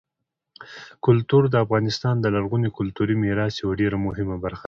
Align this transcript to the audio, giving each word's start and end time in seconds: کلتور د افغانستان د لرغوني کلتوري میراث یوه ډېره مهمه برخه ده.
کلتور 1.05 1.43
د 1.49 1.55
افغانستان 1.65 2.15
د 2.19 2.25
لرغوني 2.35 2.69
کلتوري 2.77 3.15
میراث 3.23 3.53
یوه 3.63 3.73
ډېره 3.81 3.97
مهمه 4.05 4.35
برخه 4.43 4.57
ده. 4.57 4.59